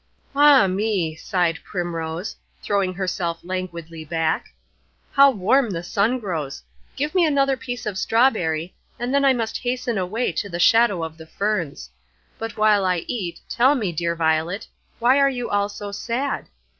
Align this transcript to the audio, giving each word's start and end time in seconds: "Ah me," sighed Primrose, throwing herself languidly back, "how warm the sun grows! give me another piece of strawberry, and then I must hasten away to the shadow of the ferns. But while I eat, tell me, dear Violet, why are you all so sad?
"Ah 0.35 0.65
me," 0.65 1.13
sighed 1.13 1.59
Primrose, 1.63 2.35
throwing 2.63 2.91
herself 2.95 3.39
languidly 3.43 4.03
back, 4.03 4.47
"how 5.11 5.29
warm 5.29 5.69
the 5.69 5.83
sun 5.83 6.17
grows! 6.17 6.63
give 6.95 7.13
me 7.13 7.23
another 7.23 7.55
piece 7.55 7.85
of 7.85 7.99
strawberry, 7.99 8.73
and 8.97 9.13
then 9.13 9.23
I 9.23 9.33
must 9.33 9.59
hasten 9.59 9.99
away 9.99 10.31
to 10.31 10.49
the 10.49 10.57
shadow 10.59 11.03
of 11.03 11.19
the 11.19 11.27
ferns. 11.27 11.91
But 12.39 12.57
while 12.57 12.83
I 12.83 13.03
eat, 13.07 13.41
tell 13.47 13.75
me, 13.75 13.91
dear 13.91 14.15
Violet, 14.15 14.67
why 14.97 15.19
are 15.19 15.29
you 15.29 15.51
all 15.51 15.69
so 15.69 15.91
sad? 15.91 16.47